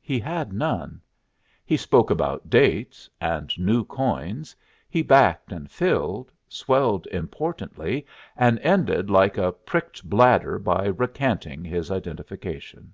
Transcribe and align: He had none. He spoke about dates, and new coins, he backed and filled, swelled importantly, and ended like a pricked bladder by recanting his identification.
He 0.00 0.18
had 0.18 0.52
none. 0.52 1.00
He 1.64 1.76
spoke 1.76 2.10
about 2.10 2.50
dates, 2.50 3.08
and 3.20 3.56
new 3.56 3.84
coins, 3.84 4.56
he 4.90 5.02
backed 5.02 5.52
and 5.52 5.70
filled, 5.70 6.32
swelled 6.48 7.06
importantly, 7.12 8.04
and 8.36 8.58
ended 8.58 9.08
like 9.08 9.38
a 9.38 9.52
pricked 9.52 10.02
bladder 10.10 10.58
by 10.58 10.86
recanting 10.86 11.62
his 11.64 11.92
identification. 11.92 12.92